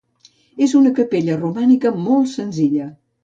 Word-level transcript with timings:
És 0.67 0.71
una 0.79 0.93
capella 0.99 1.37
romànica 1.43 1.93
molt 2.09 2.33
senzilla. 2.35 2.89